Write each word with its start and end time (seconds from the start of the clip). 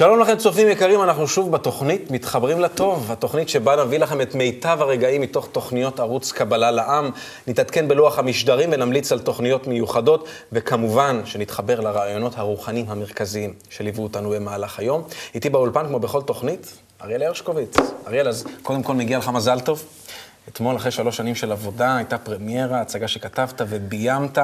שלום 0.00 0.20
לכם, 0.20 0.36
צופים 0.36 0.68
יקרים, 0.68 1.02
אנחנו 1.02 1.28
שוב 1.28 1.52
בתוכנית 1.52 2.10
מתחברים 2.10 2.60
לטוב, 2.60 3.12
התוכנית 3.12 3.48
שבה 3.48 3.84
נביא 3.84 3.98
לכם 3.98 4.20
את 4.20 4.34
מיטב 4.34 4.78
הרגעים 4.80 5.20
מתוך 5.20 5.48
תוכניות 5.52 6.00
ערוץ 6.00 6.32
קבלה 6.32 6.70
לעם, 6.70 7.10
נתעדכן 7.46 7.88
בלוח 7.88 8.18
המשדרים 8.18 8.70
ונמליץ 8.72 9.12
על 9.12 9.18
תוכניות 9.18 9.66
מיוחדות, 9.66 10.28
וכמובן 10.52 11.20
שנתחבר 11.24 11.80
לרעיונות 11.80 12.38
הרוחניים 12.38 12.86
המרכזיים 12.88 13.54
שליוו 13.70 14.02
אותנו 14.02 14.30
במהלך 14.30 14.78
היום. 14.78 15.02
איתי 15.34 15.50
באולפן, 15.50 15.86
כמו 15.86 15.98
בכל 15.98 16.22
תוכנית, 16.22 16.72
אריאל 17.02 17.22
הרשקוביץ. 17.22 17.76
אריאל, 18.06 18.28
אז 18.28 18.44
קודם 18.62 18.82
כל 18.82 18.94
מגיע 18.94 19.18
לך 19.18 19.28
מזל 19.28 19.60
טוב. 19.60 19.82
אתמול, 20.48 20.76
אחרי 20.76 20.90
שלוש 20.90 21.16
שנים 21.16 21.34
של 21.34 21.52
עבודה, 21.52 21.96
הייתה 21.96 22.18
פרמיירה, 22.18 22.80
הצגה 22.80 23.08
שכתבת 23.08 23.60
וביימת. 23.68 24.38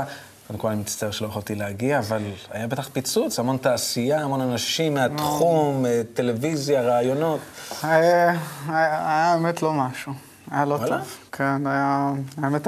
קודם 0.46 0.58
כל, 0.58 0.68
אני 0.68 0.80
מצטער 0.80 1.10
שלא 1.10 1.26
יכולתי 1.26 1.54
להגיע, 1.54 1.98
אבל 1.98 2.22
היה 2.50 2.66
בטח 2.66 2.88
פיצוץ, 2.88 3.38
המון 3.38 3.56
תעשייה, 3.56 4.20
המון 4.20 4.40
אנשים 4.40 4.94
מהתחום, 4.94 5.86
אה, 5.86 6.02
טלוויזיה, 6.14 6.82
רעיונות. 6.82 7.40
היה, 7.82 8.30
היה, 8.30 8.38
היה 8.68 9.32
האמת 9.32 9.62
לא 9.62 9.72
משהו. 9.72 10.12
היה 10.50 10.64
לא? 10.64 10.78
טוב. 10.86 11.18
כן, 11.32 11.66
היה... 11.66 12.12
האמת, 12.42 12.66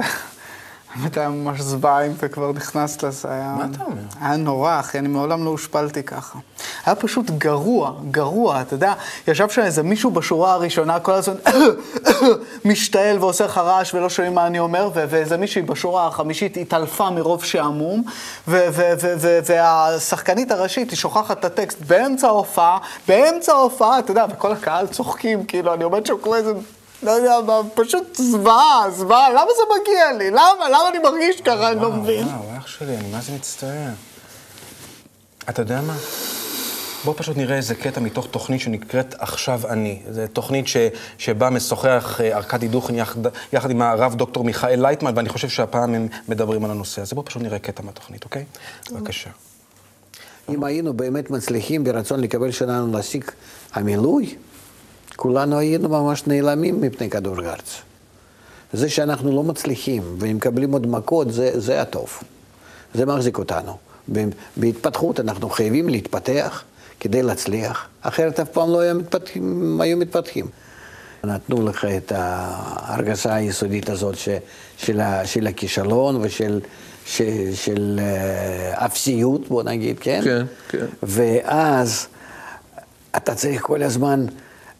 האמת 0.95 1.17
היה 1.17 1.29
ממש 1.29 1.61
זוועה 1.61 2.05
אם 2.05 2.11
אתה 2.17 2.27
כבר 2.27 2.51
נכנס 2.51 3.03
לזה. 3.03 3.31
היה, 3.31 3.55
מה 3.57 3.65
אתה 3.71 3.83
אומר? 3.83 4.01
היה 4.21 4.37
נורא, 4.37 4.79
אחי, 4.79 4.99
אני 4.99 5.07
מעולם 5.07 5.45
לא 5.45 5.49
הושפלתי 5.49 6.03
ככה. 6.03 6.39
היה 6.85 6.95
פשוט 6.95 7.29
גרוע, 7.29 7.93
גרוע, 8.11 8.61
אתה 8.61 8.73
יודע, 8.73 8.93
ישב 9.27 9.49
שם 9.49 9.61
איזה 9.61 9.83
מישהו 9.83 10.11
בשורה 10.11 10.53
הראשונה, 10.53 10.99
כל 10.99 11.11
הזמן 11.11 11.35
משתעל 12.65 13.19
ועושה 13.19 13.45
לך 13.45 13.57
רעש 13.57 13.93
ולא 13.93 14.09
שומעים 14.09 14.35
מה 14.35 14.47
אני 14.47 14.59
אומר, 14.59 14.89
ואיזה 14.93 15.37
מישהי 15.37 15.61
בשורה 15.61 16.07
החמישית 16.07 16.57
התעלפה 16.57 17.09
מרוב 17.09 17.43
שעמום, 17.43 18.03
והשחקנית 19.45 20.51
הראשית, 20.51 20.89
היא 20.89 20.97
שוכחת 20.97 21.39
את 21.39 21.45
הטקסט 21.45 21.81
באמצע 21.87 22.27
ההופעה, 22.27 22.77
באמצע 23.07 23.53
ההופעה, 23.53 23.99
אתה 23.99 24.11
יודע, 24.11 24.25
וכל 24.31 24.51
הקהל 24.51 24.87
צוחקים, 24.87 25.45
כאילו, 25.45 25.73
אני 25.73 25.83
עומד 25.83 26.05
שם 26.05 26.15
כמו 26.23 26.35
איזה... 26.35 26.53
לא 27.03 27.11
יודע 27.11 27.39
מה, 27.45 27.61
פשוט 27.73 28.15
זוועה, 28.15 28.91
זוועה, 28.91 29.29
למה 29.29 29.51
זה 29.57 29.63
מגיע 29.81 30.13
לי? 30.13 30.31
למה? 30.31 30.69
למה 30.69 30.89
אני 30.89 30.99
מרגיש 30.99 31.41
ככה? 31.41 31.71
אני 31.71 31.81
לא 31.81 31.91
מבין. 31.91 32.27
וואו, 32.27 32.57
אח 32.57 32.67
שלי, 32.67 32.97
אני 32.97 33.11
מה 33.11 33.21
זה 33.21 33.31
מצטער. 33.33 33.89
אתה 35.49 35.61
יודע 35.61 35.81
מה? 35.81 35.95
בוא 37.05 37.13
פשוט 37.17 37.37
נראה 37.37 37.55
איזה 37.55 37.75
קטע 37.75 38.01
מתוך 38.01 38.27
תוכנית 38.31 38.61
שנקראת 38.61 39.15
עכשיו 39.19 39.61
אני. 39.69 40.01
זו 40.11 40.21
תוכנית 40.33 40.67
ש, 40.67 40.77
שבה 41.17 41.49
משוחח 41.49 42.21
אה, 42.21 42.37
ארכדי 42.37 42.67
דוכין 42.67 42.95
יחד, 42.95 43.19
יחד 43.53 43.71
עם 43.71 43.81
הרב 43.81 44.15
דוקטור 44.15 44.43
מיכאל 44.43 44.81
לייטמן, 44.81 45.13
ואני 45.15 45.29
חושב 45.29 45.49
שהפעם 45.49 45.93
הם 45.93 46.07
מדברים 46.27 46.65
על 46.65 46.71
הנושא 46.71 47.01
הזה. 47.01 47.15
בוא 47.15 47.23
פשוט 47.25 47.41
נראה 47.41 47.59
קטע 47.59 47.83
מהתוכנית, 47.83 48.23
אוקיי? 48.23 48.45
בבקשה. 48.91 49.29
אם 50.49 50.63
היינו 50.63 50.93
באמת 50.93 51.29
מצליחים 51.29 51.83
ברצון 51.83 52.19
לקבל 52.19 52.51
שלנו 52.51 52.93
להשיג 52.93 53.23
המילוי, 53.73 54.35
כולנו 55.19 55.59
היינו 55.59 55.89
ממש 55.89 56.27
נעלמים 56.27 56.81
מפני 56.81 57.09
כדור 57.09 57.41
הארץ. 57.41 57.81
זה 58.73 58.89
שאנחנו 58.89 59.35
לא 59.35 59.43
מצליחים 59.43 60.03
ומקבלים 60.19 60.71
עוד 60.71 60.87
מכות, 60.87 61.33
זה, 61.33 61.59
זה 61.59 61.81
הטוב. 61.81 62.19
זה 62.93 63.05
מחזיק 63.05 63.37
אותנו. 63.37 63.77
בהתפתחות 64.57 65.19
אנחנו 65.19 65.49
חייבים 65.49 65.89
להתפתח 65.89 66.63
כדי 66.99 67.23
להצליח, 67.23 67.87
אחרת 68.01 68.39
אף 68.39 68.49
פעם 68.49 68.69
לא 68.69 68.79
היו 68.79 68.95
מתפתחים. 68.95 69.81
היו 69.81 69.97
מתפתחים. 69.97 70.45
נתנו 71.23 71.67
לך 71.67 71.85
את 71.85 72.11
ההרגשה 72.15 73.33
היסודית 73.33 73.89
הזאת 73.89 74.17
ש, 74.17 74.29
של, 74.77 74.99
ה, 74.99 75.25
של 75.25 75.47
הכישלון 75.47 76.17
ושל 76.21 76.59
ש, 77.05 77.21
של 77.53 77.99
אה, 78.03 78.85
אפסיות, 78.85 79.47
בוא 79.47 79.63
נגיד, 79.63 79.99
כן? 79.99 80.21
כן, 80.23 80.45
כן. 80.69 80.85
ואז 81.03 82.07
אתה 83.15 83.35
צריך 83.35 83.61
כל 83.61 83.83
הזמן 83.83 84.25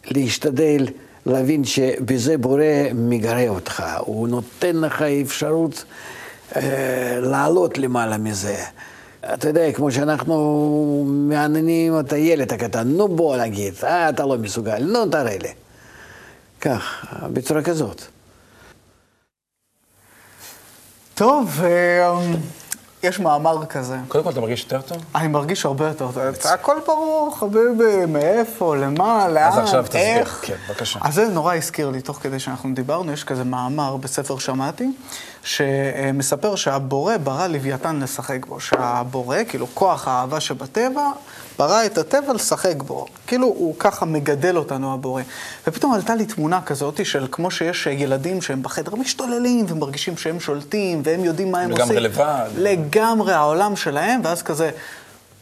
להשתדל 0.04 0.86
להבין 1.26 1.64
שבזה 1.64 2.38
בורא 2.38 2.62
מגרה 2.94 3.48
אותך, 3.48 3.84
הוא 3.98 4.28
נותן 4.28 4.76
לך 4.76 5.02
אפשרות 5.02 5.84
אה, 6.56 7.18
לעלות 7.20 7.78
למעלה 7.78 8.18
מזה. 8.18 8.56
אתה 9.34 9.48
יודע, 9.48 9.72
כמו 9.72 9.90
שאנחנו 9.90 11.04
מעניינים 11.08 12.00
את 12.00 12.12
הילד 12.12 12.52
הקטן, 12.52 12.88
נו 12.88 13.08
בוא 13.08 13.36
נגיד, 13.36 13.74
אה, 13.84 14.08
אתה 14.08 14.26
לא 14.26 14.38
מסוגל, 14.38 14.84
נו 14.84 15.06
תראה 15.06 15.36
לי. 15.42 15.52
כך, 16.60 17.06
בצורה 17.32 17.62
כזאת. 17.62 18.02
טוב, 21.14 21.60
אה, 21.64 22.20
יש 23.02 23.20
מאמר 23.20 23.66
כזה. 23.66 23.96
קודם 24.08 24.24
כל, 24.24 24.30
אתה 24.30 24.40
מרגיש 24.40 24.62
יותר 24.62 24.80
טוב? 24.80 24.98
אני 25.14 25.28
מרגיש 25.28 25.64
הרבה 25.64 25.88
יותר 25.88 26.06
טוב. 26.12 26.18
הכל 26.44 26.76
ברור, 26.86 27.36
חביבי, 27.38 28.06
מאיפה, 28.08 28.76
למה, 28.76 29.28
לאן, 29.28 29.58
עכשיו 29.58 29.82
תסביר. 29.82 30.02
איך. 30.02 30.38
כן, 30.42 30.54
בבקשה. 30.68 30.98
אז 31.02 31.14
זה 31.14 31.28
נורא 31.28 31.54
הזכיר 31.54 31.90
לי, 31.90 32.00
תוך 32.00 32.18
כדי 32.22 32.38
שאנחנו 32.38 32.74
דיברנו, 32.74 33.12
יש 33.12 33.24
כזה 33.24 33.44
מאמר 33.44 33.96
בספר 33.96 34.38
שמעתי, 34.38 34.92
שמספר 35.42 36.56
שהבורא 36.56 37.16
ברא 37.16 37.46
לוויתן 37.46 38.00
לשחק 38.00 38.46
בו. 38.46 38.60
שהבורא, 38.60 39.36
כאילו 39.48 39.66
כוח 39.74 40.08
האהבה 40.08 40.40
שבטבע, 40.40 41.10
ברא 41.60 41.86
את 41.86 41.98
הטבע 41.98 42.32
לשחק 42.32 42.82
בו. 42.86 43.06
כאילו 43.26 43.46
הוא 43.46 43.74
ככה 43.78 44.06
מגדל 44.06 44.56
אותנו, 44.56 44.94
הבורא. 44.94 45.22
ופתאום 45.66 45.92
עלתה 45.92 46.14
לי 46.14 46.26
תמונה 46.26 46.60
כזאת 46.62 47.06
של 47.06 47.26
כמו 47.32 47.50
שיש 47.50 47.86
ילדים 47.86 48.42
שהם 48.42 48.62
בחדר 48.62 48.94
משתוללים 48.94 49.66
ומרגישים 49.68 50.16
שהם 50.16 50.40
שולטים 50.40 51.02
והם 51.04 51.24
יודעים 51.24 51.52
מה 51.52 51.60
הם 51.60 51.70
לגמרי 51.70 51.82
עושים. 51.82 52.02
לבד. 52.02 52.48
לגמרי 52.56 53.32
העולם 53.32 53.76
שלהם, 53.76 54.20
ואז 54.24 54.42
כזה, 54.42 54.70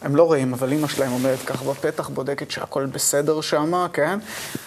הם 0.02 0.16
לא 0.16 0.22
רואים, 0.22 0.52
אבל 0.52 0.72
אימא 0.72 0.88
שלהם 0.88 1.12
עומדת 1.12 1.38
ככה 1.46 1.64
בפתח, 1.64 2.08
בודקת 2.08 2.50
שהכל 2.50 2.86
בסדר 2.86 3.40
שם, 3.40 3.86
כן? 3.92 4.18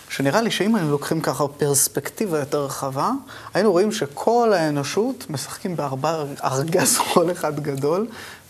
שנראה 0.09 0.41
לי 0.41 0.51
שאם 0.51 0.75
היינו 0.75 0.91
לוקחים 0.91 1.22
ככה 1.22 1.47
פרספקטיבה 1.47 2.39
יותר 2.39 2.66
רחבה, 2.66 3.12
היינו 3.53 3.72
רואים 3.72 3.91
שכל 3.91 4.53
האנושות 4.53 5.25
משחקים 5.29 5.75
בארבע 5.75 6.23
ארגז 6.44 6.97
חול 7.07 7.31
אחד 7.31 7.59
גדול, 7.59 8.07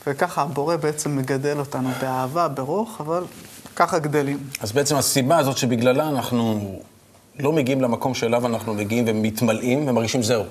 וככה 0.08 0.42
הבורא 0.42 0.76
בעצם 0.76 1.18
מגדל 1.18 1.60
אותנו 1.60 1.90
באהבה, 2.02 2.48
ברוך, 2.48 3.02
אבל 3.02 3.24
ככה 3.76 4.00
גדלים. 4.00 4.38
אז 4.62 4.72
בעצם 4.72 4.96
הסיבה 4.96 5.38
הזאת 5.38 5.58
שבגללה 5.58 6.10
אנחנו 6.10 6.80
לא 7.40 7.52
מגיעים 7.52 7.82
למקום 7.82 8.14
שאליו 8.14 8.46
אנחנו 8.46 8.74
מגיעים 8.74 9.06
ומתמלאים 9.08 9.88
ומרגישים 9.88 10.24
זהו. 10.24 10.44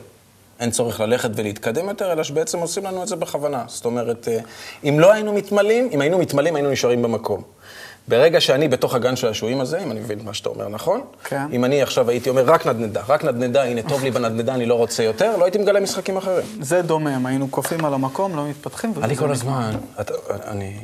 אין 0.60 0.70
צורך 0.70 1.00
ללכת 1.00 1.30
ולהתקדם 1.34 1.88
יותר, 1.88 2.12
אלא 2.12 2.22
שבעצם 2.22 2.58
עושים 2.58 2.84
לנו 2.84 3.02
את 3.02 3.08
זה 3.08 3.16
בכוונה. 3.16 3.64
זאת 3.66 3.84
אומרת, 3.84 4.28
אה, 4.28 4.38
אם 4.84 5.00
לא 5.00 5.12
היינו 5.12 5.32
מתמלאים, 5.32 5.88
אם 5.92 6.00
היינו 6.00 6.18
מתמלאים, 6.18 6.56
היינו 6.56 6.70
נשארים 6.70 7.02
במקום. 7.02 7.42
ברגע 8.08 8.40
שאני 8.40 8.68
בתוך 8.68 8.94
הגן 8.94 9.16
של 9.16 9.28
השעועים 9.28 9.60
הזה, 9.60 9.78
אם 9.78 9.90
אני 9.90 10.00
מבין 10.00 10.18
מה 10.24 10.34
שאתה 10.34 10.48
אומר 10.48 10.68
נכון, 10.68 11.00
כן. 11.24 11.42
אם 11.52 11.64
אני 11.64 11.82
עכשיו 11.82 12.10
הייתי 12.10 12.30
אומר 12.30 12.44
רק 12.44 12.66
נדנדה, 12.66 13.02
רק 13.08 13.24
נדנדה, 13.24 13.62
הנה 13.64 13.82
טוב 13.82 14.04
לי 14.04 14.10
בנדנדה, 14.10 14.54
אני 14.54 14.66
לא 14.66 14.74
רוצה 14.74 15.02
יותר, 15.02 15.36
לא 15.36 15.44
הייתי 15.44 15.58
מגלה 15.58 15.80
משחקים 15.80 16.16
אחרים. 16.16 16.46
זה 16.60 16.82
דומם, 16.82 17.26
היינו 17.26 17.48
קופאים 17.48 17.84
על 17.84 17.94
המקום, 17.94 18.36
לא 18.36 18.46
מתפתחים. 18.48 18.92
אני 19.02 19.16
כל. 19.16 19.30
הזמן, 19.32 19.74
אתה- 20.00 20.14
אני, 20.44 20.76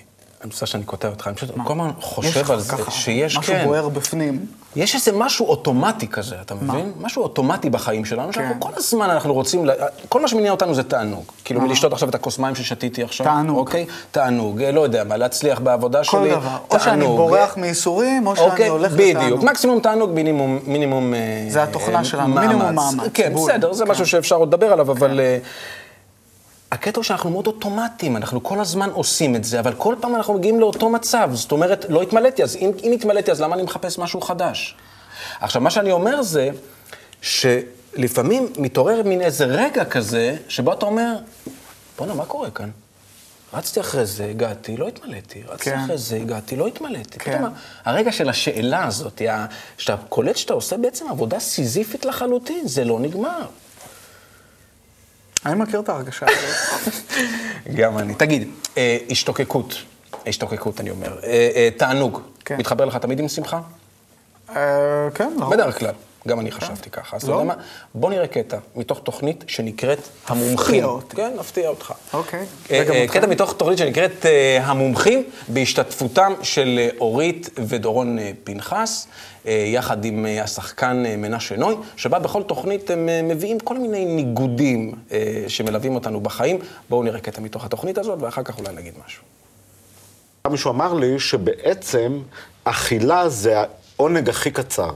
מצטער 0.47 0.67
שאני 0.67 0.85
קוטע 0.85 1.09
אותך, 1.09 1.27
אני 1.27 1.37
פשוט 1.37 1.51
כל 1.65 1.73
הזמן 1.73 1.91
חושב 2.01 2.51
על 2.51 2.61
זה, 2.61 2.73
ככה, 2.73 2.91
שיש, 2.91 3.37
משהו 3.39 3.55
כן. 3.55 3.65
בוער 3.65 3.89
בפנים. 3.89 4.47
יש 4.77 4.95
איזה 4.95 5.13
משהו 5.13 5.47
אוטומטי 5.47 6.09
כזה, 6.09 6.37
אתה 6.41 6.55
מבין? 6.55 6.93
משהו 7.01 7.23
אוטומטי 7.23 7.71
בחיים 7.71 8.05
שלנו, 8.05 8.33
שאנחנו 8.33 8.55
כן. 8.55 8.61
כל 8.61 8.71
הזמן 8.77 9.11
אנחנו 9.11 9.35
רוצים, 9.35 9.67
כל 10.09 10.21
מה 10.21 10.29
שמניע 10.29 10.51
אותנו 10.51 10.75
זה 10.75 10.83
תענוג. 10.83 11.25
כאילו 11.45 11.61
מלשתות 11.61 11.93
עכשיו 11.93 12.09
את 12.09 12.15
הכוס 12.15 12.39
מים 12.39 12.55
ששתיתי 12.55 13.03
עכשיו. 13.03 13.27
תענוג. 13.27 13.59
אוקיי? 13.59 13.87
תענוג, 14.11 14.63
אה, 14.63 14.73
לא 14.73 14.81
יודע 14.81 15.05
מה, 15.05 15.17
להצליח 15.17 15.59
בעבודה 15.59 16.05
שלי, 16.05 16.19
כל 16.19 16.31
דבר. 16.31 16.57
או 16.71 16.81
שאני 16.81 16.91
תענוג. 16.91 17.17
בורח 17.17 17.57
מייסורים, 17.57 18.27
או 18.27 18.37
שאני 18.37 18.51
אוקיי, 18.51 18.69
הולך 18.69 18.93
בדיוק. 18.93 19.17
לתענוג. 19.17 19.45
מקסימום 19.45 19.81
תענוג, 19.81 20.11
מינימום... 20.11 20.59
מינימום 20.67 21.15
אה, 21.15 21.21
זה 21.49 21.63
התוכנה 21.63 21.99
אה, 21.99 22.05
שלנו, 22.05 22.35
מינימום 22.35 22.75
מאמץ. 22.75 23.11
כן. 23.15 23.33
בסדר, 23.35 23.73
זה 23.73 23.85
כן. 23.85 23.91
משהו 23.91 24.07
שאפשר 24.07 24.37
עוד 24.37 24.49
לדבר 24.49 24.73
עליו, 24.73 24.93
אבל... 24.93 25.21
הקטע 26.77 26.99
הוא 26.99 27.05
שאנחנו 27.05 27.31
מאוד 27.31 27.47
אוטומטיים, 27.47 28.17
אנחנו 28.17 28.43
כל 28.43 28.61
הזמן 28.61 28.91
עושים 28.91 29.37
את 29.37 29.45
זה, 29.45 29.61
אבל 29.61 29.75
כל 29.75 29.95
פעם 30.01 30.15
אנחנו 30.17 30.35
מגיעים 30.35 30.61
לאותו 30.61 30.89
מצב. 30.89 31.31
זאת 31.33 31.53
אומרת, 31.53 31.87
לא 31.89 32.03
התמלאתי, 32.03 32.43
אז 32.43 32.57
אם, 32.57 32.71
אם 32.85 32.93
התמלאתי, 32.93 33.31
אז 33.31 33.41
למה 33.41 33.55
אני 33.55 33.63
מחפש 33.63 33.99
משהו 33.99 34.21
חדש? 34.21 34.77
עכשיו, 35.41 35.63
מה 35.63 35.71
שאני 35.71 35.93
אומר 35.93 36.23
זה, 36.23 36.51
שלפעמים 37.23 38.53
מתעורר 38.59 39.03
מין 39.03 39.21
איזה 39.21 39.45
רגע 39.45 39.85
כזה, 39.85 40.37
שבו 40.49 40.73
אתה 40.73 40.87
אומר, 40.87 41.17
בואנה, 41.99 42.15
מה 42.15 42.25
קורה 42.25 42.51
כאן? 42.51 42.71
רצתי 43.55 43.81
אחרי 43.81 44.07
זה, 44.07 44.25
הגעתי, 44.25 44.77
לא 44.77 44.89
התמלאתי. 44.89 45.43
רצתי 45.49 45.71
כן. 45.71 45.79
אחרי 45.79 45.99
זה, 45.99 46.17
הגעתי, 46.17 46.57
לא 46.57 46.67
התמלאתי. 46.67 47.19
כן. 47.19 47.39
פתאום 47.39 47.53
הרגע 47.85 48.13
של 48.13 48.29
השאלה 48.29 48.87
הזאת, 48.87 49.23
שאתה 49.79 49.97
קולט 50.09 50.37
שאתה 50.37 50.55
עושה 50.55 50.77
בעצם 50.77 51.09
עבודה 51.09 51.39
סיזיפית 51.41 52.05
לחלוטין, 52.05 52.69
זה 52.69 52.85
לא 52.85 53.01
נגמר. 53.01 53.47
אני 55.47 55.55
מכיר 55.55 55.81
את 55.81 55.89
ההרגשה 55.89 56.27
הזאת. 56.29 56.95
גם 57.75 57.99
אני. 57.99 58.15
תגיד, 58.15 58.49
אה, 58.77 58.99
השתוקקות, 59.11 59.75
השתוקקות 60.27 60.81
אני 60.81 60.91
אומר, 60.91 61.19
אה, 61.23 61.51
אה, 61.55 61.69
תענוג, 61.77 62.21
כן. 62.45 62.57
מתחבר 62.59 62.85
לך 62.85 62.97
תמיד 62.97 63.21
עם 63.21 63.29
שמחה? 63.29 63.61
כן, 65.15 65.33
לא. 65.39 65.51
בדרך 65.51 65.79
כלל. 65.79 65.95
גם 66.27 66.41
אני 66.41 66.51
חשבתי 66.51 66.91
ככה. 66.91 67.17
אז 67.17 67.23
אתה 67.23 67.31
לא? 67.33 67.37
יודע 67.37 67.45
מה? 67.45 67.55
בוא 67.95 68.11
נראה 68.11 68.27
קטע 68.27 68.59
מתוך 68.77 69.01
תוכנית 69.05 69.45
שנקראת 69.47 69.99
המומחים. 70.27 70.85
כן, 71.09 71.33
נפתיע 71.39 71.69
אותך. 71.69 71.93
אוקיי. 72.13 72.47
אה, 72.71 72.83
אה. 72.91 73.07
קטע 73.09 73.27
מתוך 73.27 73.55
תוכנית 73.57 73.79
שנקראת 73.79 74.27
אה, 74.27 74.59
המומחים, 74.65 75.23
בהשתתפותם 75.49 76.33
של 76.43 76.79
אה, 76.79 76.89
אורית 77.01 77.51
ודורון 77.69 78.19
אה, 78.19 78.31
פנחס, 78.45 79.07
אה, 79.47 79.53
יחד 79.67 80.05
עם 80.05 80.27
אה, 80.27 80.43
השחקן 80.43 81.03
אה, 81.07 81.17
מנשה 81.17 81.57
נוי, 81.57 81.75
שבה 81.97 82.19
בכל 82.19 82.43
תוכנית 82.43 82.91
הם 82.91 83.09
אה, 83.09 83.23
מביאים 83.23 83.61
כל 83.61 83.79
מיני 83.79 84.05
ניגודים 84.05 84.95
אה, 85.13 85.45
שמלווים 85.49 85.95
אותנו 85.95 86.21
בחיים. 86.21 86.59
בואו 86.89 87.03
נראה 87.03 87.21
קטע 87.21 87.41
מתוך 87.41 87.65
התוכנית 87.65 87.99
הזאת, 87.99 88.23
ואחר 88.23 88.43
כך 88.43 88.59
אולי 88.59 88.73
נגיד 88.75 88.95
משהו. 89.07 89.23
מישהו 90.51 90.71
אמר 90.71 90.95
לי 90.95 91.19
שבעצם 91.19 92.23
אכילה 92.65 93.29
זה 93.29 93.63
העונג 93.97 94.29
הכי 94.29 94.51
קצר. 94.51 94.91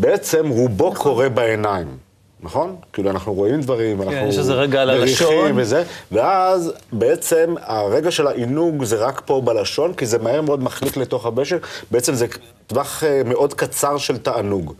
בעצם 0.00 0.48
רובו 0.48 0.94
קורה 0.94 1.28
בעיניים, 1.28 1.96
נכון? 2.40 2.76
כאילו 2.92 3.10
אנחנו 3.10 3.34
רואים 3.34 3.60
דברים, 3.60 4.02
אנחנו 4.02 4.28
יש 4.28 4.38
איזה 4.38 4.54
רגע 4.54 4.82
על 4.82 4.90
הלשון. 4.90 5.52
וזה, 5.56 5.84
ואז 6.12 6.72
בעצם 6.92 7.54
הרגע 7.62 8.10
של 8.10 8.26
העינוג 8.26 8.84
זה 8.84 8.96
רק 8.96 9.22
פה 9.24 9.40
בלשון, 9.44 9.94
כי 9.94 10.06
זה 10.06 10.18
מהר 10.18 10.40
מאוד 10.40 10.62
מחליק 10.62 10.96
לתוך 10.96 11.26
הבשק, 11.26 11.66
בעצם 11.90 12.14
זה 12.14 12.26
טווח 12.66 13.04
אה, 13.04 13.22
מאוד 13.24 13.54
קצר 13.54 13.98
של 13.98 14.18
תענוג. 14.18 14.74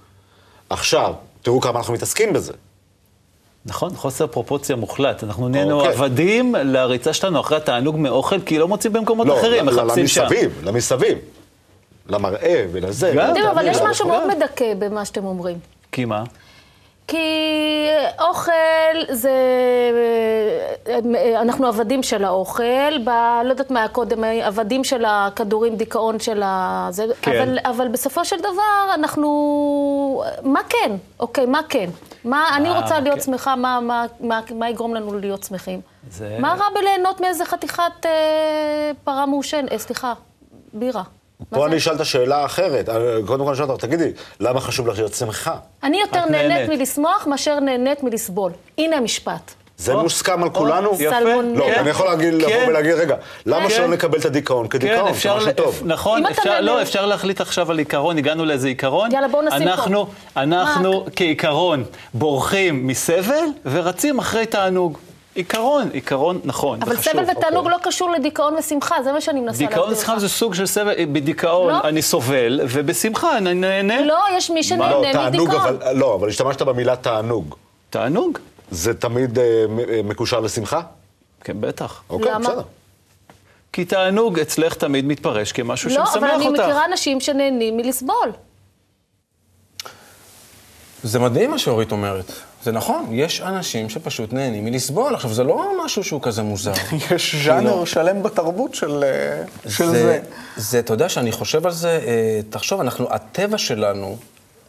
עכשיו, 0.71 1.13
תראו 1.43 1.61
כמה 1.61 1.79
אנחנו 1.79 1.95
מתעסקים 1.95 2.33
בזה. 2.33 2.53
נכון, 3.67 3.97
חוסר 3.97 4.27
פרופורציה 4.27 4.77
מוחלט. 4.77 5.25
אנחנו 5.25 5.49
נהיינו 5.49 5.81
אוקיי. 5.81 5.93
עבדים 5.95 6.55
לריצה 6.65 7.13
שלנו 7.13 7.41
אחרי 7.41 7.57
התענוג 7.57 7.97
מאוכל, 7.99 8.41
כי 8.41 8.59
לא 8.59 8.69
מוצאים 8.69 8.93
במקומות 8.93 9.27
אחרים, 9.39 9.69
ל- 9.69 9.71
ל- 9.71 9.85
מחפשים 9.85 10.07
שם. 10.07 10.23
למסביב, 10.23 10.61
למסביב. 10.65 11.19
למראה 12.11 12.65
ולזה. 12.73 13.13
גם. 13.17 13.35
אבל 13.51 13.67
יש 13.67 13.79
משהו 13.81 14.09
מאוד. 14.09 14.27
מדכא 14.27 14.75
במה 14.79 15.05
שאתם 15.05 15.25
אומרים. 15.25 15.59
כי 15.93 16.05
מה? 16.05 16.25
כי 17.07 17.87
אוכל 18.21 18.53
זה... 19.09 19.33
אנחנו 21.41 21.67
עבדים 21.67 22.03
של 22.03 22.25
האוכל, 22.25 22.99
ב... 23.05 23.09
לא 23.45 23.51
יודעת 23.51 23.71
מה 23.71 23.79
היה 23.81 23.89
קודם, 23.89 24.25
עבדים 24.25 24.85
של 24.85 25.05
הכדורים, 25.07 25.77
דיכאון 25.77 26.19
של 26.19 26.43
ה... 26.45 26.89
זה... 26.91 27.05
כן. 27.23 27.43
אבל, 27.43 27.59
אבל 27.65 27.89
בסופו 27.89 28.25
של 28.25 28.39
דבר 28.39 28.95
אנחנו... 28.95 30.23
מה 30.43 30.61
כן? 30.69 30.93
אוקיי, 31.21 31.47
מה 31.47 31.61
כן? 31.69 31.91
מה, 32.25 32.49
אני 32.57 32.69
אה, 32.71 32.81
רוצה 32.81 32.95
מה 32.95 33.01
להיות 33.01 33.17
כן? 33.19 33.23
שמחה, 33.25 33.57
מה, 33.57 33.81
מה, 33.81 34.05
מה, 34.21 34.41
מה 34.55 34.71
יגרום 34.71 34.95
לנו 34.95 35.19
להיות 35.19 35.43
שמחים? 35.43 35.81
זה- 36.11 36.37
מה 36.41 36.55
רע 36.59 36.65
בליהנות 36.75 37.21
מאיזה 37.21 37.45
חתיכת 37.45 37.83
אה, 38.07 38.11
פרה 39.05 39.27
מעושנת, 39.27 39.73
אה, 39.73 39.79
סליחה, 39.79 40.13
בירה? 40.73 41.03
פה 41.49 41.61
זה? 41.61 41.67
אני 41.67 41.77
אשאל 41.77 41.95
את 41.95 42.01
השאלה 42.01 42.37
האחרת. 42.37 42.89
אה, 42.89 42.95
קודם 43.27 43.45
כל 43.45 43.51
אני 43.51 43.57
אשאל 43.57 43.71
אותך, 43.71 43.85
תגידי, 43.85 44.11
למה 44.41 44.61
חשוב 44.61 44.89
לך 44.89 44.99
להיות 44.99 45.15
שמחה? 45.15 45.57
אני 45.83 46.01
יותר 46.01 46.25
נהנית. 46.25 46.69
מלשמוח 46.69 47.27
מאשר 47.27 47.61
נהנית 47.61 48.03
מלסבול. 48.03 48.53
הנה 48.79 48.97
המשפט. 48.97 49.55
זה 49.81 49.97
מוסכם 49.97 50.43
על 50.43 50.51
כולנו? 50.51 50.91
יפה. 50.99 51.21
לא, 51.21 51.65
כן. 51.65 51.81
אני 51.81 51.91
יכול 51.91 52.09
לבוא 52.23 52.49
כן. 52.49 52.65
ולהגיד, 52.69 52.93
רגע, 52.93 53.17
למה 53.47 53.69
כן. 53.69 53.75
שלא 53.75 53.89
נקבל 53.89 54.19
את 54.19 54.25
הדיכאון 54.25 54.67
כן, 54.69 54.79
כדיכאון? 54.79 55.05
זה 55.05 55.11
אפשר, 55.11 55.37
משהו 55.37 55.53
טוב. 55.53 55.83
נכון, 55.85 56.23
לא, 56.61 56.83
אפשר 56.83 57.07
להחליט 57.07 57.41
עכשיו 57.41 57.71
על 57.71 57.79
עיקרון, 57.79 58.19
הגענו 58.19 58.45
לאיזה 58.45 58.69
עיקרון. 58.69 59.13
יאללה, 59.13 59.29
בואו 59.29 59.43
נשים 59.43 59.59
פה. 59.59 59.73
אנחנו, 59.73 60.07
אנחנו 60.37 61.07
כעיקרון 61.17 61.85
בורחים 62.15 62.87
מסבל 62.87 63.45
ורצים 63.67 64.19
אחרי 64.19 64.47
תענוג. 64.47 64.99
עיקרון, 65.35 65.91
עיקרון 65.93 66.41
נכון, 66.45 66.83
אבל 66.83 66.95
זה 66.95 67.01
חשוב. 67.01 67.13
סבל 67.13 67.23
ותענוג 67.23 67.65
אוקיי. 67.65 67.79
לא 67.79 67.79
קשור 67.83 68.11
לדיכאון 68.11 68.55
ושמחה, 68.55 69.03
זה 69.03 69.13
מה 69.13 69.21
שאני 69.21 69.41
מנסה 69.41 69.51
להסביר 69.51 69.69
לך. 69.69 69.75
דיכאון 69.75 69.93
ושמחה 69.93 70.19
זה 70.19 70.29
סוג 70.29 70.55
של 70.55 70.67
סבל, 70.67 70.95
בדיכאון 71.13 71.73
לא. 71.73 71.89
אני 71.89 72.03
סובל, 72.03 72.61
ובשמחה 72.69 73.37
אני 73.37 73.55
נהנה. 73.55 74.01
לא, 74.01 74.19
יש 74.37 74.51
מי 74.51 74.57
לא, 74.57 74.63
שנהנה 74.63 75.13
תענוג, 75.13 75.49
מדיכאון. 75.49 75.67
אבל, 75.67 75.97
לא, 75.97 76.15
אבל 76.15 76.29
השתמשת 76.29 76.63
במילה 76.63 76.97
תענוג. 76.97 77.55
תענוג? 77.91 78.39
זה 78.71 78.95
תמיד 78.95 79.39
אה, 79.39 79.45
אה, 79.89 80.01
מקושר 80.05 80.41
לשמחה? 80.41 80.81
כן, 81.45 81.61
בטח. 81.61 82.03
אוקיי, 82.11 82.33
למה? 82.33 82.49
בסדר. 82.49 82.63
כי 83.73 83.85
תענוג 83.85 84.39
אצלך 84.41 84.75
תמיד 84.75 85.05
מתפרש 85.05 85.53
כמשהו 85.53 85.91
לא, 85.91 85.95
שמשמח 85.95 86.15
אבל 86.17 86.29
אני 86.29 86.47
אותך. 86.47 86.61
מכירה 86.61 86.85
אנשים 86.85 87.21
שנהנים 87.21 87.77
מלסבול. 87.77 88.33
זה 91.03 91.19
מדהים 91.19 91.51
מה 91.51 91.59
שאורית 91.59 91.93
אומרת. 91.93 92.33
זה 92.63 92.73
נכון, 92.73 93.07
יש 93.13 93.41
אנשים 93.41 93.89
שפשוט 93.89 94.33
נהנים 94.33 94.65
מלסבול. 94.65 95.15
עכשיו, 95.15 95.33
זה 95.33 95.45
לא 95.45 95.73
משהו 95.85 96.05
שהוא 96.05 96.23
כזה 96.23 96.43
מוזר. 96.43 96.73
יש 97.11 97.35
ז'אנר 97.45 97.85
שלם 97.85 98.23
בתרבות 98.23 98.75
של 98.75 99.05
אה, 99.05 99.71
של 99.71 99.87
זה. 99.87 99.93
זה, 99.93 100.21
זה, 100.57 100.79
אתה 100.79 100.93
יודע 100.93 101.09
שאני 101.09 101.33
חושב 101.33 101.67
על 101.67 101.73
זה, 101.73 102.01
אה, 102.07 102.41
תחשוב, 102.51 102.81
אנחנו, 102.81 103.07
הטבע 103.11 103.59
שלנו 103.59 104.17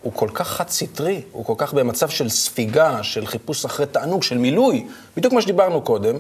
הוא 0.02 0.14
כל 0.16 0.30
כך 0.34 0.48
חד-סטרי, 0.48 1.22
הוא 1.32 1.46
כל 1.46 1.54
כך 1.58 1.74
במצב 1.74 2.10
של 2.10 2.30
ספיגה, 2.30 3.04
של 3.04 3.26
חיפוש 3.26 3.66
אחרי 3.66 3.86
תענוג, 3.86 4.24
של 4.24 4.38
מילוי, 4.38 4.86
בדיוק 5.18 5.34
מה 5.34 5.42
שדיברנו 5.42 5.82
קודם, 5.82 6.16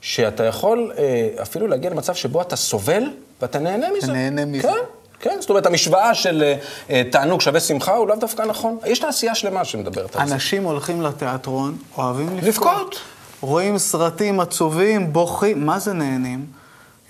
שאתה 0.00 0.44
יכול 0.44 0.92
אה, 0.98 1.28
אפילו 1.42 1.66
להגיע 1.66 1.90
למצב 1.90 2.14
שבו 2.14 2.42
אתה 2.42 2.56
סובל 2.56 3.02
ואתה 3.42 3.58
נהנה 3.58 3.86
מזה. 3.98 4.12
נהנה 4.12 4.44
מזה. 4.44 4.62
כן, 4.62 4.74
כן, 5.20 5.36
זאת 5.40 5.50
אומרת, 5.50 5.66
המשוואה 5.66 6.14
של 6.14 6.42
אה, 6.42 6.56
אה, 6.90 7.02
תענוג 7.12 7.40
שווה 7.40 7.60
שמחה 7.60 7.94
הוא 7.96 8.08
לאו 8.08 8.16
דווקא 8.16 8.42
נכון. 8.42 8.78
יש 8.86 8.98
תעשייה 8.98 9.34
שלמה 9.34 9.64
שמדברת 9.64 10.16
על 10.16 10.28
זה. 10.28 10.34
אנשים 10.34 10.64
הולכים 10.64 11.02
לתיאטרון, 11.02 11.76
אוהבים 11.98 12.36
לבכות. 12.36 12.46
לבכות. 12.76 12.96
רואים 13.40 13.78
סרטים 13.78 14.40
עצובים, 14.40 15.12
בוכים, 15.12 15.66
מה 15.66 15.78
זה 15.78 15.92
נהנים? 15.92 16.46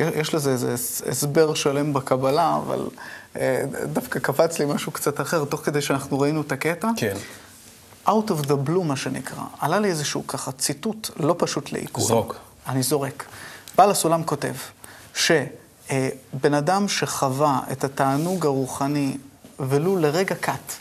יש 0.01 0.35
לזה 0.35 0.51
איזה 0.51 0.75
הס- 0.75 1.03
הסבר 1.09 1.55
שלם 1.55 1.93
בקבלה, 1.93 2.57
אבל 2.67 2.87
אה, 3.37 3.63
דווקא 3.93 4.19
קפץ 4.21 4.59
לי 4.59 4.65
משהו 4.65 4.93
קצת 4.93 5.21
אחר, 5.21 5.45
תוך 5.45 5.61
כדי 5.65 5.81
שאנחנו 5.83 6.21
ראינו 6.21 6.41
את 6.41 6.53
הקטע. 6.53 6.89
כן. 6.97 7.15
Out 8.09 8.11
of 8.31 8.47
the 8.47 8.69
blue, 8.69 8.83
מה 8.85 8.97
שנקרא. 8.97 9.43
עלה 9.61 9.81
לי 9.81 9.89
איזשהו 9.89 10.27
ככה 10.27 10.53
ציטוט 10.53 11.11
לא 11.17 11.35
פשוט 11.39 11.73
לעיכול. 11.73 12.05
זרוק. 12.05 12.37
אני 12.69 12.83
זורק. 12.83 13.25
בעל 13.79 13.91
הסולם 13.91 14.23
כותב 14.25 14.55
שבן 15.91 16.55
אדם 16.55 16.89
שחווה 16.89 17.61
את 17.73 17.85
התענוג 17.85 18.47
הרוחני 18.47 19.17
ולו 19.61 19.97
לרגע 19.97 20.35
קט, 20.35 20.73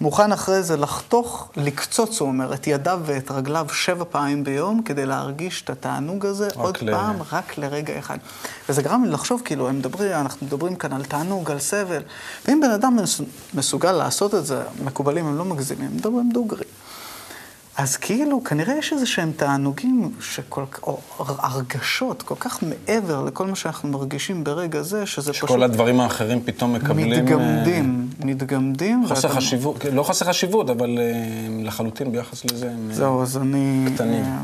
מוכן 0.00 0.32
אחרי 0.32 0.62
זה 0.62 0.76
לחתוך, 0.76 1.50
לקצוץ, 1.56 2.20
הוא 2.20 2.28
אומר, 2.28 2.54
את 2.54 2.66
ידיו 2.66 3.00
ואת 3.04 3.30
רגליו 3.30 3.66
שבע 3.72 4.04
פעמים 4.10 4.44
ביום 4.44 4.82
כדי 4.82 5.06
להרגיש 5.06 5.62
את 5.62 5.70
התענוג 5.70 6.26
הזה 6.26 6.48
עוד 6.54 6.76
ל- 6.82 6.90
פעם, 6.92 7.16
רק 7.32 7.58
לרגע 7.58 7.98
אחד. 7.98 8.18
וזה 8.68 8.82
גרם 8.82 9.04
לי 9.04 9.10
לחשוב, 9.10 9.42
כאילו, 9.44 9.68
הם 9.68 9.78
מדברים, 9.78 10.12
אנחנו 10.12 10.46
מדברים 10.46 10.76
כאן 10.76 10.92
על 10.92 11.04
תענוג, 11.04 11.50
על 11.50 11.58
סבל, 11.58 12.02
ואם 12.48 12.60
בן 12.60 12.70
אדם 12.70 12.96
מס- 13.02 13.20
מסוגל 13.54 13.92
לעשות 13.92 14.34
את 14.34 14.46
זה, 14.46 14.62
מקובלים 14.84 15.26
הם 15.26 15.38
לא 15.38 15.44
מגזימים, 15.44 15.86
הם 15.90 15.96
מדברים 15.96 16.30
דוגרי. 16.32 16.64
אז 17.76 17.96
כאילו, 17.96 18.44
כנראה 18.44 18.74
יש 18.78 18.92
איזה 18.92 19.06
שהם 19.06 19.32
תענוגים, 19.36 20.10
שכל, 20.20 20.64
או 20.82 20.98
הרגשות 21.18 22.22
כל 22.22 22.34
כך 22.40 22.62
מעבר 22.62 23.22
לכל 23.24 23.46
מה 23.46 23.56
שאנחנו 23.56 23.88
מרגישים 23.88 24.44
ברגע 24.44 24.82
זה, 24.82 25.06
שזה 25.06 25.32
פשוט 25.32 25.48
שכל 25.48 25.62
הדברים 25.62 26.00
האחרים 26.00 26.40
פתאום 26.44 26.72
מקבלים... 26.72 27.12
אה, 27.12 27.22
מתגמדים, 27.22 28.08
מתגמדים. 28.24 29.04
חוסר 29.08 29.28
ואתה- 29.28 29.38
חשיבות, 29.40 29.84
לא 29.92 30.02
חוסר 30.02 30.26
חשיבות, 30.26 30.70
אבל 30.70 30.98
אה, 30.98 31.12
לחלוטין 31.64 32.12
ביחס 32.12 32.44
לזה 32.44 32.70
הם... 32.70 32.86
אה, 32.90 32.94
זהו, 32.94 33.22
אז 33.22 33.36
אני... 33.36 33.86
קטנים. 33.94 34.24
אה, 34.24 34.38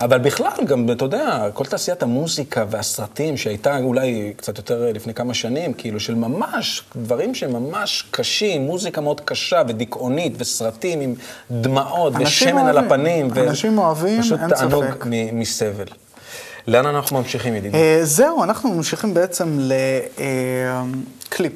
אבל 0.00 0.18
בכלל, 0.18 0.50
גם, 0.66 0.86
אתה 0.92 1.04
יודע, 1.04 1.46
כל 1.54 1.64
תעשיית 1.64 2.02
המוזיקה 2.02 2.64
והסרטים, 2.70 3.36
שהייתה 3.36 3.78
אולי 3.78 4.32
קצת 4.36 4.58
יותר 4.58 4.92
לפני 4.94 5.14
כמה 5.14 5.34
שנים, 5.34 5.72
כאילו 5.72 6.00
של 6.00 6.14
ממש, 6.14 6.82
דברים 6.96 7.34
שממש 7.34 8.04
קשים, 8.10 8.62
מוזיקה 8.62 9.00
מאוד 9.00 9.20
קשה 9.20 9.62
ודיכאונית, 9.68 10.32
וסרטים 10.38 11.00
עם 11.00 11.14
דמעות 11.50 12.12
ושמן 12.18 12.58
על 12.58 12.76
אוהבים. 12.78 12.84
הפנים. 12.92 13.30
אנשים 13.48 13.78
אוהבים, 13.78 14.22
פשוט 14.22 14.40
אין 14.40 14.48
תענוג 14.48 14.84
ספק. 14.84 15.06
מ- 15.06 15.40
מסבל. 15.40 15.84
לאן 16.66 16.86
אנחנו 16.86 17.18
ממשיכים, 17.18 17.54
ידידי? 17.54 17.76
אה, 17.78 18.00
זהו, 18.02 18.44
אנחנו 18.44 18.70
ממשיכים 18.74 19.14
בעצם 19.14 19.58
לקליפ, 21.28 21.52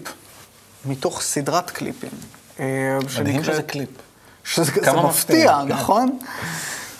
מתוך 0.86 1.20
סדרת 1.22 1.70
קליפים. 1.70 2.10
אה, 2.60 2.64
מדהים 3.20 3.44
שזה 3.44 3.62
קליפ. 3.62 3.88
שזה 4.44 4.72
מפתיע, 4.92 5.60
כן. 5.62 5.72
נכון? 5.72 6.18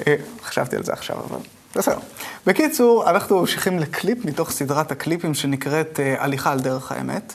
אה, 0.07 0.15
חשבתי 0.43 0.77
על 0.77 0.83
זה 0.83 0.93
עכשיו, 0.93 1.17
אבל 1.17 1.39
בסדר. 1.77 1.99
בקיצור, 2.47 3.11
אנחנו 3.11 3.41
ממשיכים 3.41 3.79
לקליפ 3.79 4.25
מתוך 4.25 4.51
סדרת 4.51 4.93
הקליפים 4.93 5.35
שנקראת 5.35 6.01
אה, 6.01 6.15
הליכה 6.19 6.53
על 6.53 6.61
דרך 6.61 6.93
האמת, 6.93 7.35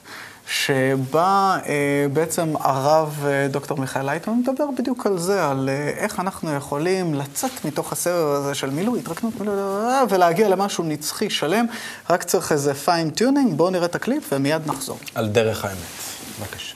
שבה 0.50 1.58
אה, 1.66 2.06
בעצם 2.14 2.54
הרב 2.60 3.26
אה, 3.26 3.48
דוקטור 3.48 3.78
מיכאל 3.78 4.06
לייטמן 4.06 4.34
מדבר 4.34 4.66
בדיוק 4.78 5.06
על 5.06 5.18
זה, 5.18 5.46
על 5.48 5.70
אה, 5.70 5.90
איך 5.90 6.20
אנחנו 6.20 6.54
יכולים 6.56 7.14
לצאת 7.14 7.66
מתוך 7.66 7.92
הסבב 7.92 8.28
הזה 8.28 8.56
של 8.56 8.70
מילוי, 8.70 9.00
התרקנות, 9.00 9.40
מילוי, 9.40 9.56
ולהגיע 10.10 10.50
למשהו 10.50 10.84
נצחי 10.84 11.30
שלם. 11.30 11.66
רק 12.10 12.24
צריך 12.24 12.52
איזה 12.52 12.74
fine-tuning, 12.74 13.54
בואו 13.54 13.70
נראה 13.70 13.86
את 13.86 13.96
הקליפ 13.96 14.24
ומיד 14.32 14.62
נחזור. 14.68 15.00
על 15.16 15.28
דרך 15.28 15.66
האמת. 15.66 15.78
בבקשה. 16.40 16.76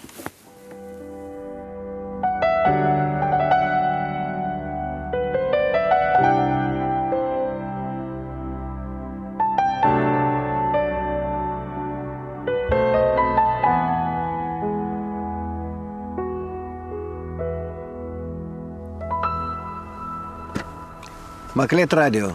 מקלט 21.64 21.94
רדיו. 21.94 22.30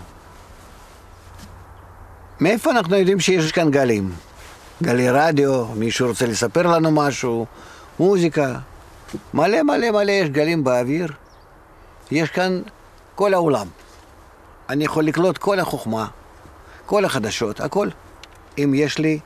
מאיפה 2.41 2.71
אנחנו 2.71 2.97
יודעים 2.97 3.21
שיש 3.21 3.53
כאן 3.53 3.71
גלים? 3.71 4.13
גלי 4.83 5.11
רדיו, 5.11 5.65
מישהו 5.65 6.09
רוצה 6.09 6.27
לספר 6.27 6.63
לנו 6.63 6.91
משהו, 6.91 7.47
מוזיקה. 7.99 8.59
מלא 9.35 9.63
מלא 9.63 9.91
מלא 9.91 10.13
יש 10.13 10.29
גלים 10.29 10.65
באוויר. 10.65 11.13
יש 12.11 12.31
כאן 12.31 12.63
כל 13.15 13.35
העולם. 13.35 13.67
אני 14.69 14.85
יכול 14.85 15.05
לקלוט 15.05 15.39
כל 15.39 15.61
החוכמה, 15.61 16.07
כל 16.87 17.05
החדשות, 17.05 17.61
הכל, 17.61 17.89
אם 18.59 18.73
יש 18.75 18.99
לי 18.99 19.21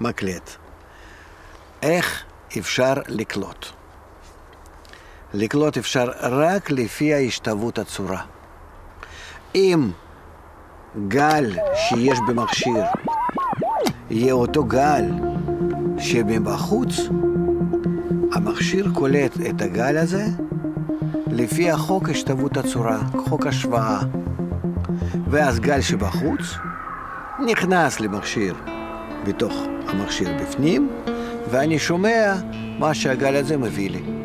מקלט. 0.00 0.50
איך 1.82 2.24
אפשר 2.58 2.94
לקלוט? 3.08 3.66
לקלוט 5.34 5.76
אפשר 5.76 6.10
רק 6.20 6.70
לפי 6.70 7.14
ההשתוות 7.14 7.78
הצורה. 7.78 8.22
אם 9.54 9.90
גל 11.08 11.52
שיש 11.74 12.18
במכשיר 12.28 12.84
יהיה 14.10 14.32
אותו 14.32 14.64
גל 14.64 15.04
שמבחוץ, 15.98 17.00
המכשיר 18.32 18.88
קולט 18.94 19.32
את 19.50 19.62
הגל 19.62 19.96
הזה 19.96 20.24
לפי 21.26 21.70
החוק 21.70 22.08
השתוות 22.08 22.56
הצורה, 22.56 22.98
חוק 23.16 23.46
השוואה. 23.46 24.00
ואז 25.30 25.60
גל 25.60 25.80
שבחוץ 25.80 26.54
נכנס 27.46 28.00
למכשיר 28.00 28.54
בתוך 29.26 29.52
המכשיר 29.86 30.28
בפנים, 30.42 30.90
ואני 31.50 31.78
שומע 31.78 32.34
מה 32.78 32.94
שהגל 32.94 33.36
הזה 33.36 33.56
מביא 33.56 33.90
לי. 33.90 34.19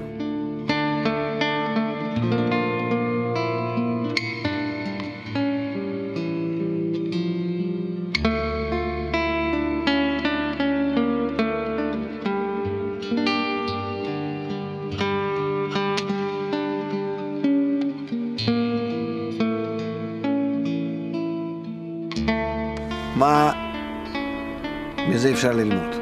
אפשר 25.35 25.51
ללמוד? 25.51 25.95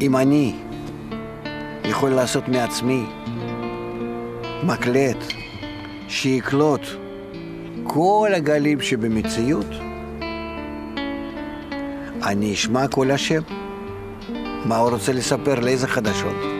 אם 0.00 0.16
אני 0.16 0.54
יכול 1.84 2.10
לעשות 2.10 2.48
מעצמי 2.48 3.04
מקלט 4.62 5.24
שיקלוט 6.08 6.80
כל 7.84 8.30
הגלים 8.36 8.80
שבמציאות, 8.80 9.66
אני 12.22 12.52
אשמע 12.52 12.88
כל 12.88 13.10
השם. 13.10 13.42
מה 14.64 14.76
הוא 14.76 14.90
רוצה 14.90 15.12
לספר, 15.12 15.60
לאיזה 15.60 15.88
חדשות? 15.88 16.59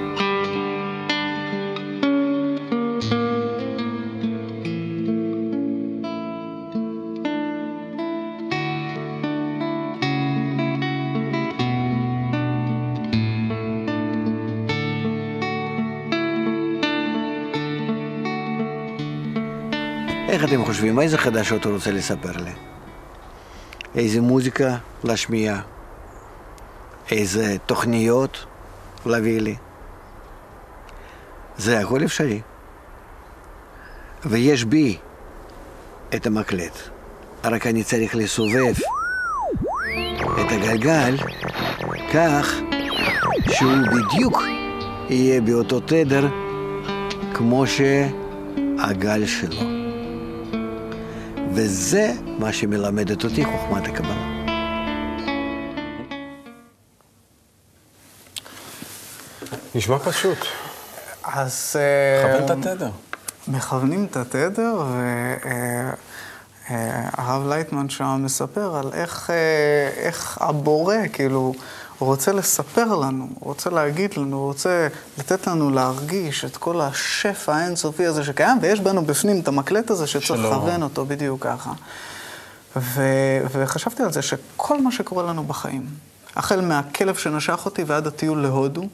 אתם 20.50 20.64
חושבים, 20.64 21.00
איזה 21.00 21.19
חדשות 21.19 21.64
הוא 21.64 21.75
רוצה 21.75 21.90
לספר 21.90 22.37
לי? 22.37 22.50
איזה 23.95 24.21
מוזיקה 24.21 24.76
להשמיע? 25.04 25.61
איזה 27.11 27.57
תוכניות 27.66 28.47
להביא 29.07 29.40
לי? 29.40 29.57
זה 31.57 31.80
הכל 31.80 32.04
אפשרי. 32.04 32.40
ויש 34.25 34.64
בי 34.64 34.97
את 36.14 36.26
המקלט, 36.26 36.78
רק 37.45 37.66
אני 37.66 37.85
צריך 37.85 38.14
לסובב 38.14 38.75
את 40.40 40.52
הגלגל 40.52 41.16
כך 42.14 42.54
שהוא 43.50 43.73
בדיוק 43.87 44.42
יהיה 45.11 45.40
באותו 45.40 45.80
תדר 45.80 46.28
כמו 47.35 47.64
שהגל 47.66 49.26
שלו. 49.26 49.79
וזה 51.54 52.12
מה 52.38 52.52
שמלמדת 52.52 53.25
אותי 53.25 53.45
חוכמת 53.45 53.88
הקבלה. 53.88 54.40
נשמע 59.75 59.99
פשוט. 59.99 60.38
אז... 61.25 61.76
אה, 61.76 62.23
כוון 62.23 62.45
את 62.45 62.50
התדר. 62.66 62.90
מכוונים 63.49 64.07
את 64.11 64.16
התדר, 64.16 64.83
והרב 66.69 67.49
לייטמן 67.49 67.88
שם 67.88 68.21
מספר 68.25 68.76
על 68.76 68.90
איך, 68.92 69.30
אה, 69.30 69.90
איך 69.97 70.38
הבורא, 70.40 70.97
כאילו, 71.12 71.54
הוא 72.00 72.07
רוצה 72.07 72.33
לספר 72.33 72.95
לנו, 72.95 73.28
הוא 73.35 73.49
רוצה 73.49 73.71
להגיד 73.71 74.16
לנו, 74.16 74.37
הוא 74.37 74.47
רוצה 74.47 74.88
לתת 75.19 75.47
לנו 75.47 75.71
להרגיש 75.71 76.45
את 76.45 76.57
כל 76.57 76.80
השפע 76.80 77.54
האינסופי 77.54 78.07
הזה 78.07 78.25
שקיים, 78.25 78.59
ויש 78.61 78.80
בנו 78.80 79.04
בפנים 79.04 79.40
את 79.40 79.49
המקלט 79.49 79.90
הזה 79.90 80.07
שצריך. 80.07 80.30
לכוון 80.40 80.83
אותו 80.83 81.07
בדיוק 81.07 81.42
ככה. 81.47 81.73
ו, 82.76 83.02
וחשבתי 83.52 84.02
על 84.02 84.12
זה 84.12 84.23
שכל 84.23 84.83
מה 84.83 84.92
שקורה 84.92 85.23
לנו 85.23 85.45
בחיים, 85.45 85.87
החל 86.37 86.61
מהכלב 86.61 87.14
שנשך 87.14 87.61
אותי 87.64 87.85
ועד 87.85 88.07
הטיול 88.07 88.42
להודו, 88.42 88.88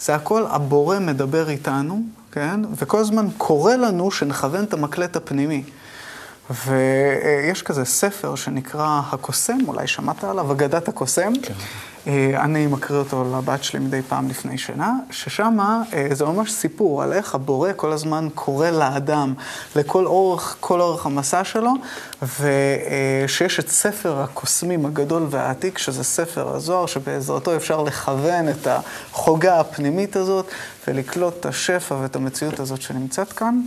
זה 0.00 0.14
הכל 0.14 0.44
הבורא 0.50 0.98
מדבר 0.98 1.50
איתנו, 1.50 2.02
כן? 2.32 2.60
וכל 2.76 2.98
הזמן 2.98 3.26
קורא 3.38 3.74
לנו 3.74 4.10
שנכוון 4.10 4.64
את 4.64 4.72
המקלט 4.72 5.16
הפנימי. 5.16 5.62
ויש 6.50 7.62
כזה 7.62 7.84
ספר 7.84 8.34
שנקרא 8.34 9.00
הקוסם, 9.10 9.58
אולי 9.68 9.86
שמעת 9.86 10.24
עליו, 10.24 10.52
אגדת 10.52 10.88
הקוסם. 10.88 11.32
כן. 11.42 11.54
אני 12.34 12.66
מקריא 12.66 12.98
אותו 12.98 13.36
לבת 13.38 13.64
שלי 13.64 13.80
מדי 13.80 14.02
פעם 14.02 14.28
לפני 14.28 14.58
שינה, 14.58 14.92
ששם 15.10 15.58
זה 16.12 16.24
ממש 16.24 16.52
סיפור 16.52 17.02
על 17.02 17.12
איך 17.12 17.34
הבורא 17.34 17.70
כל 17.76 17.92
הזמן 17.92 18.28
קורא 18.34 18.70
לאדם 18.70 19.34
לכל 19.76 20.06
אורך, 20.06 20.56
כל 20.60 20.80
אורך 20.80 21.06
המסע 21.06 21.44
שלו, 21.44 21.72
ושיש 22.22 23.60
את 23.60 23.68
ספר 23.68 24.20
הקוסמים 24.20 24.86
הגדול 24.86 25.26
והעתיק, 25.30 25.78
שזה 25.78 26.04
ספר 26.04 26.56
הזוהר, 26.56 26.86
שבעזרתו 26.86 27.56
אפשר 27.56 27.82
לכוון 27.82 28.48
את 28.48 28.66
החוגה 28.66 29.60
הפנימית 29.60 30.16
הזאת 30.16 30.46
ולקלוט 30.88 31.34
את 31.40 31.46
השפע 31.46 31.94
ואת 31.94 32.16
המציאות 32.16 32.60
הזאת 32.60 32.82
שנמצאת 32.82 33.32
כאן. 33.32 33.60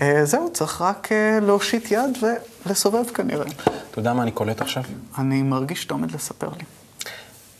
אה, 0.00 0.24
זהו, 0.24 0.50
צריך 0.52 0.82
רק 0.82 1.08
אה, 1.12 1.38
להושיט 1.42 1.90
יד 1.90 2.18
ולסובב 2.66 3.04
כנראה. 3.10 3.46
אתה 3.90 3.98
יודע 3.98 4.12
מה 4.12 4.22
אני 4.22 4.30
קולט 4.30 4.60
עכשיו? 4.60 4.82
אני 5.18 5.42
מרגיש 5.42 5.82
שאתה 5.82 5.94
עומד 5.94 6.10
לספר 6.10 6.48
לי. 6.48 6.64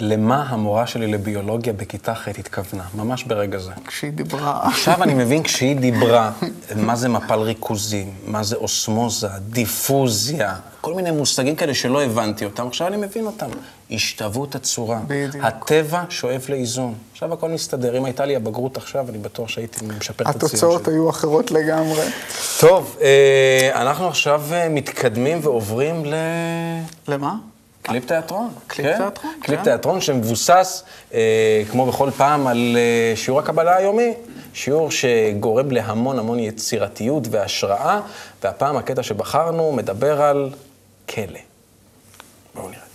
למה 0.00 0.42
המורה 0.48 0.86
שלי 0.86 1.06
לביולוגיה 1.06 1.72
בכיתה 1.72 2.14
ח' 2.14 2.28
התכוונה, 2.28 2.84
ממש 2.94 3.24
ברגע 3.24 3.58
זה. 3.58 3.70
כשהיא 3.86 4.12
דיברה... 4.12 4.68
עכשיו 4.68 5.02
אני 5.02 5.14
מבין 5.14 5.42
כשהיא 5.42 5.76
דיברה, 5.76 6.32
מה 6.76 6.96
זה 6.96 7.08
מפל 7.08 7.38
ריכוזים, 7.38 8.12
מה 8.26 8.42
זה 8.42 8.56
אוסמוזה, 8.56 9.28
דיפוזיה, 9.38 10.56
כל 10.80 10.94
מיני 10.94 11.10
מושגים 11.10 11.56
כאלה 11.56 11.74
שלא 11.74 12.02
הבנתי 12.02 12.44
אותם, 12.44 12.66
עכשיו 12.66 12.86
אני 12.86 12.96
מבין 12.96 13.26
אותם. 13.26 13.46
השתוות 13.90 14.54
הצורה. 14.54 15.00
בדיוק. 15.06 15.44
הטבע 15.44 16.02
שואף 16.08 16.48
לאיזון. 16.48 16.94
עכשיו 17.12 17.32
הכל 17.32 17.48
מסתדר. 17.48 17.98
אם 17.98 18.04
הייתה 18.04 18.24
לי 18.24 18.36
הבגרות 18.36 18.76
עכשיו, 18.76 19.06
אני 19.08 19.18
בטוח 19.18 19.48
שהייתי 19.48 19.86
משפר 19.98 20.24
את 20.24 20.28
הציון 20.28 20.48
שלי. 20.48 20.58
התוצאות 20.58 20.88
היו 20.88 21.10
אחרות 21.10 21.50
לגמרי. 21.50 22.06
טוב, 22.60 22.96
אה, 23.00 23.70
אנחנו 23.74 24.08
עכשיו 24.08 24.42
אה, 24.52 24.68
מתקדמים 24.68 25.38
ועוברים 25.42 26.04
ל... 26.04 26.14
למה? 27.08 27.34
קליפ 27.88 28.06
תיאטרון. 28.06 28.50
קליפ 28.66 28.86
כן? 28.86 28.96
תיאטרון, 28.96 29.32
קליפ 29.42 29.58
כן. 29.58 29.64
תיאטרון 29.64 30.00
שמבוסס, 30.00 30.84
אה, 31.14 31.62
כמו 31.70 31.86
בכל 31.86 32.10
פעם, 32.16 32.46
על 32.46 32.76
אה, 32.76 33.16
שיעור 33.16 33.40
הקבלה 33.40 33.76
היומי. 33.76 34.14
שיעור 34.54 34.90
שגורם 34.90 35.70
להמון 35.70 36.18
המון 36.18 36.38
יצירתיות 36.38 37.24
והשראה, 37.30 38.00
והפעם 38.42 38.76
הקטע 38.76 39.02
שבחרנו 39.02 39.72
מדבר 39.72 40.22
על 40.22 40.50
כלא. 41.08 41.38
בואו 42.54 42.68
נראה. 42.68 42.87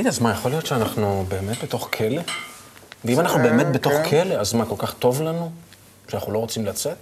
תגיד, 0.00 0.08
אז 0.08 0.18
מה, 0.18 0.30
יכול 0.30 0.50
להיות 0.50 0.66
שאנחנו 0.66 1.24
באמת 1.28 1.64
בתוך 1.64 1.88
כלא? 1.96 2.22
ואם 3.04 3.20
אנחנו 3.20 3.38
באמת 3.38 3.72
בתוך 3.72 3.92
כן. 3.92 4.04
כלא, 4.24 4.34
אז 4.34 4.52
מה, 4.52 4.66
כל 4.66 4.74
כך 4.78 4.94
טוב 4.94 5.22
לנו? 5.22 5.50
שאנחנו 6.08 6.32
לא 6.32 6.38
רוצים 6.38 6.66
לצאת? 6.66 6.96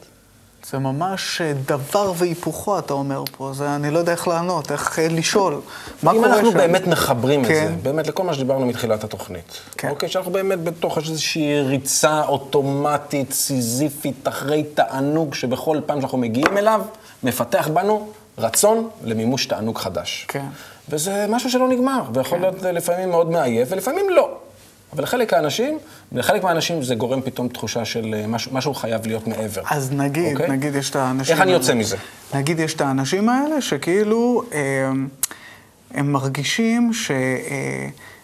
זה 0.71 0.79
ממש 0.79 1.41
אה, 1.41 1.53
דבר 1.67 2.13
והיפוכו, 2.17 2.79
אתה 2.79 2.93
אומר 2.93 3.25
פה. 3.37 3.53
זה, 3.55 3.75
אני 3.75 3.91
לא 3.91 3.99
יודע 3.99 4.13
איך 4.13 4.29
לענות, 4.29 4.73
איך 4.73 4.99
אה, 4.99 5.09
לשאול. 5.09 5.61
מה 6.03 6.11
אם 6.11 6.17
קורה 6.17 6.35
אנחנו 6.35 6.51
שם? 6.51 6.57
באמת 6.57 6.87
מחברים 6.87 7.43
את 7.43 7.49
כן. 7.49 7.69
זה, 7.69 7.83
באמת 7.83 8.07
לכל 8.07 8.23
מה 8.23 8.35
שדיברנו 8.35 8.67
מתחילת 8.67 9.05
התוכנית. 9.05 9.61
כן. 9.77 9.89
אוקיי, 9.89 10.09
שאנחנו 10.09 10.33
באמת 10.33 10.65
בתוך 10.65 10.99
איזושהי 10.99 11.61
ריצה 11.61 12.23
אוטומטית, 12.23 13.33
סיזיפית, 13.33 14.29
אחרי 14.29 14.65
תענוג, 14.75 15.35
שבכל 15.35 15.81
פעם 15.87 16.01
שאנחנו 16.01 16.19
מגיעים 16.19 16.59
אליו, 16.59 16.83
מפתח 17.23 17.69
בנו 17.73 18.09
רצון 18.39 18.89
למימוש 19.05 19.47
תענוג 19.47 19.79
חדש. 19.79 20.25
כן. 20.29 20.47
וזה 20.91 21.27
משהו 21.29 21.51
שלא 21.51 21.69
נגמר, 21.69 22.03
ויכול 22.15 22.39
להיות 22.39 22.65
אה, 22.65 22.73
לפעמים 22.73 23.11
מאוד 23.11 23.31
מעייף, 23.31 23.69
ולפעמים 23.71 24.11
לא. 24.11 24.39
אבל 24.93 25.03
לחלק 25.03 25.33
האנשים, 25.33 25.79
לחלק 26.13 26.43
מהאנשים 26.43 26.83
זה 26.83 26.95
גורם 26.95 27.23
פתאום 27.23 27.49
תחושה 27.49 27.85
של 27.85 28.15
אה, 28.15 28.27
משהו, 28.27 28.53
משהו 28.55 28.75
חייב 28.75 29.07
להיות 29.07 29.27
מעבר. 29.27 29.63
אז 29.71 29.93
נגיד, 29.93 30.33
אוקיי? 30.33 30.49
נגיד 30.49 30.75
יש 30.75 30.91
את 30.91 30.97
האנשים... 30.97 31.35
איך 31.35 31.43
אני. 31.43 31.53
יוצא 31.53 31.75
מזה? 31.75 31.97
נגיד 32.35 32.61
יש 32.61 32.75
את 32.75 32.81
האנשים 32.81 33.29
האלה 33.29 33.61
שכאילו 33.61 34.43
אה, 34.53 34.59
הם 35.91 36.13
מרגישים 36.13 36.91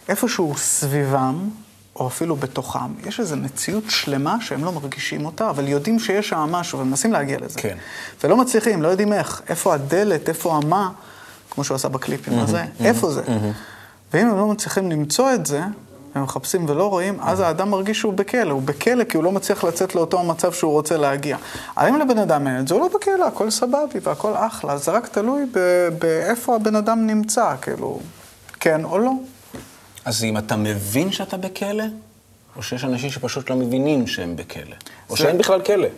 שאיפשהו 0.09 0.55
סביבם, 0.57 1.49
או 1.97 2.07
אפילו 2.07 2.37
בתוכם, 2.37 2.79
יש 3.07 3.21
איזו 3.21 3.37
מציאות 3.37 3.85
שלמה 3.89 4.37
שהם 4.41 4.65
לא 4.65 4.73
מרגישים 4.73 5.27
אותה, 5.27 5.51
אבל 5.51 5.69
יודעים 5.69 5.99
שיש 5.99 6.29
שם 6.29 6.39
משהו 6.39 6.79
ומנסים 6.79 7.13
להגיע 7.13 7.39
לזה. 7.39 7.61
כן. 7.61 7.77
ולא 8.25 8.37
מצליחים, 8.37 8.83
לא 8.83 8.89
יודעים 8.89 9.13
איך. 9.13 9.43
איפה 9.49 9.75
הדלת, 9.75 10.29
איפה 10.29 10.57
המה, 10.57 10.91
כמו 11.55 11.65
שהוא 11.65 11.75
עשה 11.75 11.89
בקליפים 11.89 12.39
הזה, 12.39 12.65
איפה 12.81 13.11
זה? 13.11 13.23
ואם 14.13 14.27
הם 14.27 14.37
לא 14.37 14.47
מצליחים 14.47 14.91
למצוא 14.91 15.33
את 15.35 15.47
זה, 15.47 15.61
הם 16.15 16.23
מחפשים 16.23 16.69
ולא 16.69 16.87
רואים, 16.91 17.19
אז 17.21 17.41
האדם 17.41 17.71
מרגיש 17.71 17.99
שהוא 17.99 18.13
בכלא. 18.13 18.53
הוא 18.53 18.63
בכלא 18.63 19.05
כי 19.05 19.17
הוא 19.17 19.25
לא 19.25 19.33
מצליח 19.33 19.65
לצאת 19.65 19.95
לאותו 19.95 20.21
המצב 20.21 20.53
שהוא 20.53 20.73
רוצה 20.73 20.97
להגיע. 20.97 21.37
אבל 21.77 21.89
אם 21.89 21.97
לבן 21.97 22.19
אדם 22.19 22.47
אין 22.47 22.59
את 22.61 22.69
זה, 22.69 22.75
הוא 22.75 22.83
לא 22.83 22.89
בכלא, 22.95 23.27
הכל 23.27 23.51
סבבי 23.51 23.99
והכל 24.03 24.33
אחלה. 24.35 24.79
זה 24.79 24.91
רק 24.91 25.09
תלוי 25.09 25.47
באיפה 25.99 26.57
הבן 26.57 26.77
אדם 26.77 27.07
נמצא, 27.07 27.55
כאילו, 27.63 28.01
כן 28.61 28.85
או 28.85 28.99
לא. 28.99 29.13
אז 30.05 30.25
אם 30.25 30.39
אתה 30.39 30.57
מבין 30.57 31.13
שאתה 31.13 31.37
בכלא, 31.37 31.85
או 32.57 32.63
שיש 32.63 32.85
אנשים 32.85 33.11
שפשוט 33.11 33.51
לא 33.51 33.57
מבינים 33.57 34.07
שהם 34.07 34.37
בכלא, 34.37 34.77
או 35.11 35.17
שאין 35.17 35.39
בכלל 35.39 35.61
כלא. 35.61 35.89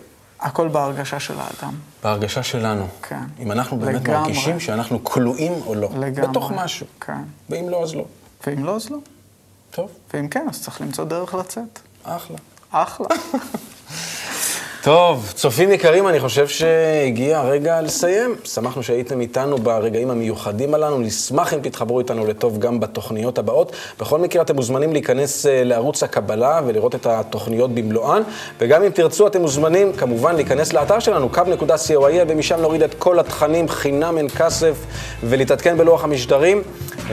הכל 0.41 0.69
בהרגשה 0.69 1.21
של 1.21 1.35
האדם. 1.39 1.75
בהרגשה 2.05 2.43
שלנו. 2.43 2.87
כן. 3.03 3.25
אם 3.39 3.53
אנחנו 3.53 3.77
באמת 3.79 3.95
לגמרי. 4.03 4.21
מרגישים 4.21 4.61
שאנחנו 4.61 5.05
כלואים 5.05 5.53
או 5.67 5.75
לא. 5.75 5.89
לגמרי. 5.99 6.29
בתוך 6.29 6.51
משהו. 6.51 6.87
כן. 7.01 7.23
ואם 7.51 7.69
לא, 7.69 7.83
אז 7.83 7.95
לא. 7.95 8.05
ואם 8.47 8.65
לא, 8.65 8.77
אז 8.77 8.91
לא. 8.91 8.99
טוב, 9.71 9.91
ואם 10.15 10.29
כן, 10.29 10.47
אז 10.51 10.63
צריך 10.63 10.81
למצוא 10.81 11.05
דרך 11.05 11.35
לצאת. 11.35 11.79
אחלה. 12.03 12.37
אחלה. 12.71 13.07
טוב, 14.87 15.33
צופים 15.35 15.73
יקרים, 15.73 16.09
אני 16.09 16.21
חושב 16.21 16.49
שהגיע 16.49 17.39
הרגע 17.39 17.81
לסיים. 17.81 18.35
שמחנו 18.45 18.83
שהייתם 18.83 19.21
איתנו 19.21 19.59
ברגעים 19.59 20.11
המיוחדים 20.11 20.75
הללו. 20.75 20.99
נשמח 20.99 21.55
אם 21.55 21.59
תתחברו 21.63 21.99
איתנו 21.99 22.27
לטוב 22.27 22.59
גם 22.59 22.81
בתוכניות 22.81 23.39
הבאות. 23.39 23.73
בכל 24.01 24.19
מקרה, 24.19 24.43
אתם 24.43 24.57
מוזמנים 24.57 24.93
להיכנס 24.93 25.47
אה, 25.47 25.65
לערוץ 25.65 26.03
הקבלה 26.03 26.61
ולראות 26.67 26.95
את 26.95 27.07
התוכניות 27.07 27.75
במלואן. 27.75 28.23
וגם 28.61 28.83
אם 28.83 28.91
תרצו, 28.91 29.27
אתם 29.27 29.41
מוזמנים 29.41 29.93
כמובן 29.93 30.35
להיכנס 30.35 30.73
לאתר 30.73 30.99
שלנו, 30.99 31.29
kub.co.il, 31.35 32.25
ומשם 32.29 32.61
להוריד 32.61 32.83
את 32.83 32.95
כל 32.99 33.19
התכנים 33.19 33.69
חינם 33.69 34.19
אין 34.19 34.29
כסף 34.29 34.77
ולהתעדכן 35.25 35.77
בלוח 35.77 36.05
המשדרים. 36.05 36.63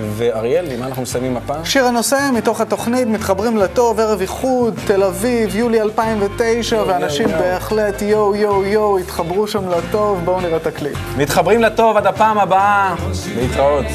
ואריאל, 0.01 0.71
עם 0.71 0.79
מה 0.79 0.87
אנחנו 0.87 1.01
מסיימים 1.01 1.37
הפעם? 1.37 1.65
שיר 1.65 1.85
הנושא 1.85 2.29
מתוך 2.33 2.61
התוכנית, 2.61 3.07
מתחברים 3.07 3.57
לטוב, 3.57 3.99
ערב 3.99 4.21
איחוד, 4.21 4.73
תל 4.87 5.03
אביב, 5.03 5.55
יולי 5.55 5.81
2009, 5.81 6.83
ואנשים 6.87 7.29
יואו. 7.29 7.39
בהחלט 7.39 8.01
יואו 8.01 8.35
יואו 8.35 8.65
יואו, 8.65 8.97
התחברו 8.99 9.47
שם 9.47 9.69
לטוב, 9.69 10.21
בואו 10.25 10.41
נראה 10.41 10.57
את 10.57 10.67
הקליפ. 10.67 10.97
מתחברים 11.17 11.61
לטוב 11.61 11.97
עד 11.97 12.07
הפעם 12.07 12.37
הבאה. 12.37 12.95
להתראות. 13.35 13.85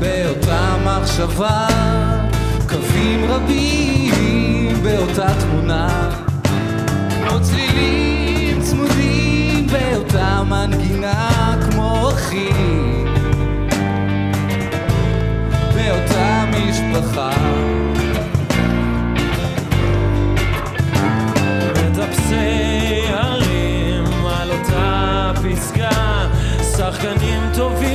באותה 0.00 0.76
מחשבה, 0.84 1.66
קווים 2.68 3.24
רבים 3.30 4.82
באותה 4.82 5.26
תמונה, 5.40 6.10
כמו 7.28 7.40
צלילים 7.42 8.62
צמודים 8.62 9.66
באותה 9.66 10.42
מנגינה, 10.48 11.56
כמו 11.70 12.08
אחים 12.08 12.97
באותה 15.88 16.44
משפחה. 16.50 17.30
מטפסי 21.70 23.02
הרים 23.08 24.26
על 24.26 24.50
אותה 24.50 25.32
פסגה, 25.34 26.26
שחקנים 26.76 27.42
טובים 27.54 27.87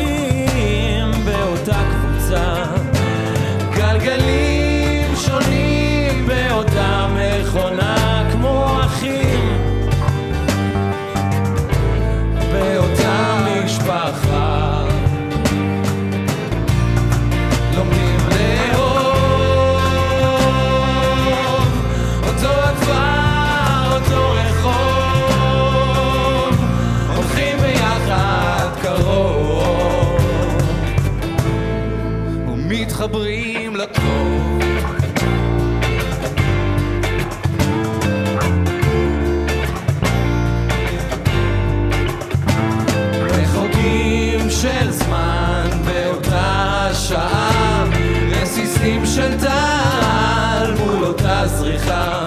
זריחה, 51.78 52.26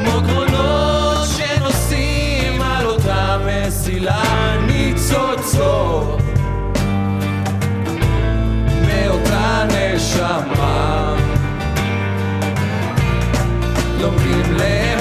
כמו 0.00 0.20
קרונות 0.26 1.28
שנוסעים 1.36 2.62
על 2.62 2.86
אותה 2.86 3.38
מסילה, 3.46 4.22
ניצוצות 4.66 6.22
מאותה 8.86 9.64
נשמה, 9.68 11.14
לומדים 14.00 14.56
לאהוב 14.56 14.93